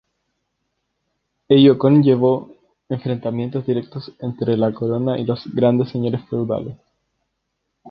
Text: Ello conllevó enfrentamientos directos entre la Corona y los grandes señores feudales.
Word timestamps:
Ello 1.47 1.77
conllevó 1.77 2.55
enfrentamientos 2.89 3.67
directos 3.67 4.11
entre 4.17 4.57
la 4.57 4.73
Corona 4.73 5.19
y 5.19 5.25
los 5.25 5.43
grandes 5.53 5.89
señores 5.91 6.27
feudales. 6.27 6.75